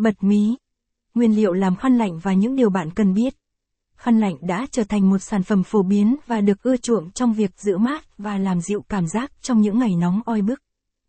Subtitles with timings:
[0.00, 0.56] Bật mí.
[1.14, 3.34] Nguyên liệu làm khăn lạnh và những điều bạn cần biết.
[3.96, 7.32] Khăn lạnh đã trở thành một sản phẩm phổ biến và được ưa chuộng trong
[7.32, 10.62] việc giữ mát và làm dịu cảm giác trong những ngày nóng oi bức.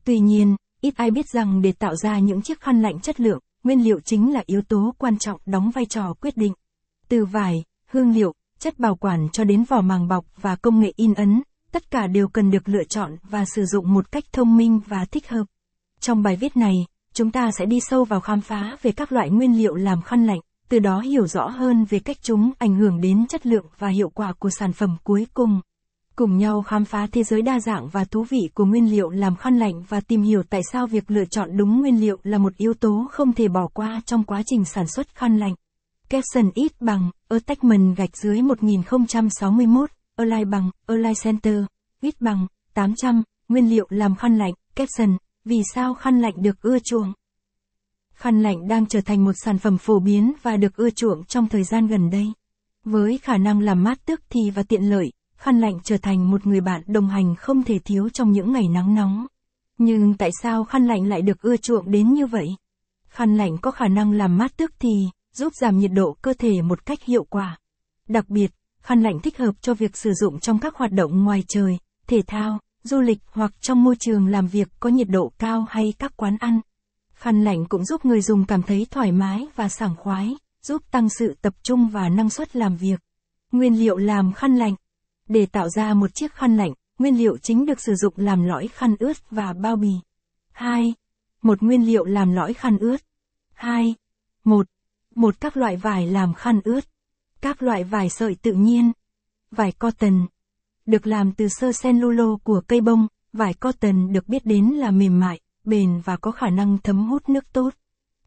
[0.03, 3.39] Tuy nhiên, ít ai biết rằng để tạo ra những chiếc khăn lạnh chất lượng,
[3.63, 6.53] nguyên liệu chính là yếu tố quan trọng đóng vai trò quyết định.
[7.09, 10.93] Từ vải, hương liệu, chất bảo quản cho đến vỏ màng bọc và công nghệ
[10.95, 14.57] in ấn, tất cả đều cần được lựa chọn và sử dụng một cách thông
[14.57, 15.45] minh và thích hợp.
[15.99, 16.75] Trong bài viết này,
[17.21, 20.25] chúng ta sẽ đi sâu vào khám phá về các loại nguyên liệu làm khăn
[20.25, 20.39] lạnh,
[20.69, 24.09] từ đó hiểu rõ hơn về cách chúng ảnh hưởng đến chất lượng và hiệu
[24.09, 25.61] quả của sản phẩm cuối cùng.
[26.15, 29.35] Cùng nhau khám phá thế giới đa dạng và thú vị của nguyên liệu làm
[29.35, 32.57] khăn lạnh và tìm hiểu tại sao việc lựa chọn đúng nguyên liệu là một
[32.57, 35.55] yếu tố không thể bỏ qua trong quá trình sản xuất khăn lạnh.
[36.09, 41.63] Capson ít bằng, attachment gạch dưới 1061, Align bằng, Align Center,
[42.01, 46.79] ít bằng, 800, nguyên liệu làm khăn lạnh, Capson, vì sao khăn lạnh được ưa
[46.79, 47.13] chuộng?
[48.13, 51.47] Khăn lạnh đang trở thành một sản phẩm phổ biến và được ưa chuộng trong
[51.47, 52.25] thời gian gần đây.
[52.83, 56.47] Với khả năng làm mát tức thì và tiện lợi, khăn lạnh trở thành một
[56.47, 59.25] người bạn đồng hành không thể thiếu trong những ngày nắng nóng.
[59.77, 62.47] Nhưng tại sao khăn lạnh lại được ưa chuộng đến như vậy?
[63.07, 66.61] Khăn lạnh có khả năng làm mát tức thì, giúp giảm nhiệt độ cơ thể
[66.61, 67.57] một cách hiệu quả.
[68.07, 71.43] Đặc biệt, khăn lạnh thích hợp cho việc sử dụng trong các hoạt động ngoài
[71.47, 71.77] trời,
[72.07, 75.93] thể thao, du lịch hoặc trong môi trường làm việc có nhiệt độ cao hay
[75.99, 76.59] các quán ăn.
[77.13, 81.09] Khăn lạnh cũng giúp người dùng cảm thấy thoải mái và sảng khoái, giúp tăng
[81.09, 82.99] sự tập trung và năng suất làm việc.
[83.51, 84.75] Nguyên liệu làm khăn lạnh
[85.27, 88.67] Để tạo ra một chiếc khăn lạnh, nguyên liệu chính được sử dụng làm lõi
[88.67, 89.93] khăn ướt và bao bì.
[90.51, 90.93] 2.
[91.41, 93.01] Một nguyên liệu làm lõi khăn ướt.
[93.53, 93.95] 2.
[94.43, 94.67] 1.
[95.15, 96.85] Một các loại vải làm khăn ướt.
[97.41, 98.91] Các loại vải sợi tự nhiên.
[99.51, 100.27] Vải cotton.
[100.85, 105.19] Được làm từ sơ cellulo của cây bông, vải cotton được biết đến là mềm
[105.19, 107.73] mại, bền và có khả năng thấm hút nước tốt.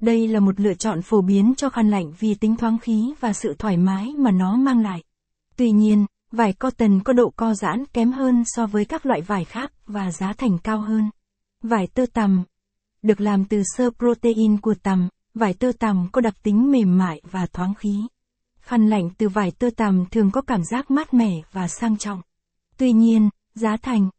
[0.01, 3.33] Đây là một lựa chọn phổ biến cho khăn lạnh vì tính thoáng khí và
[3.33, 5.03] sự thoải mái mà nó mang lại.
[5.57, 9.45] Tuy nhiên, vải cotton có độ co giãn kém hơn so với các loại vải
[9.45, 11.11] khác và giá thành cao hơn.
[11.63, 12.45] Vải tơ tằm
[13.03, 17.21] được làm từ sơ protein của tằm, vải tơ tằm có đặc tính mềm mại
[17.31, 18.03] và thoáng khí.
[18.61, 22.23] Khăn lạnh từ vải tơ tằm thường có cảm giác mát mẻ và sang trọng.
[22.77, 24.11] Tuy nhiên, giá thành,